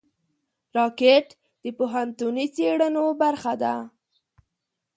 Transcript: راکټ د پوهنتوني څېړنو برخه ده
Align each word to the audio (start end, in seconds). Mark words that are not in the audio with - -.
راکټ 0.77 1.27
د 1.63 1.65
پوهنتوني 1.77 2.45
څېړنو 2.55 3.05
برخه 3.21 3.53
ده 3.61 3.75